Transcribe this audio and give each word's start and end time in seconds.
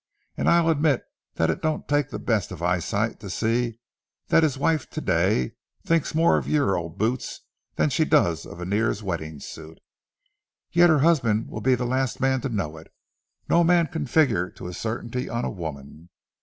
And 0.35 0.49
I'll 0.49 0.67
admit 0.69 1.03
that 1.35 1.51
it 1.51 1.61
don't 1.61 1.87
take 1.87 2.09
the 2.09 2.17
best 2.17 2.51
of 2.51 2.63
eyesight 2.63 3.19
to 3.19 3.29
see 3.29 3.77
that 4.29 4.41
his 4.41 4.57
wife 4.57 4.89
to 4.89 4.99
day 4.99 5.51
thinks 5.85 6.15
more 6.15 6.39
of 6.39 6.47
your 6.47 6.75
old 6.75 6.97
boot 6.97 7.23
than 7.75 7.91
she 7.91 8.03
does 8.03 8.43
of 8.47 8.59
Annear's 8.59 9.03
wedding 9.03 9.39
suit, 9.39 9.77
yet 10.71 10.89
her 10.89 11.01
husband 11.01 11.49
will 11.49 11.61
be 11.61 11.75
the 11.75 11.85
last 11.85 12.19
man 12.19 12.41
to 12.41 12.49
know 12.49 12.77
it. 12.77 12.91
No 13.47 13.63
man 13.63 13.85
can 13.85 14.07
figure 14.07 14.49
to 14.49 14.65
a 14.67 14.73
certainty 14.73 15.29
on 15.29 15.45
a 15.45 15.51
woman. 15.51 16.09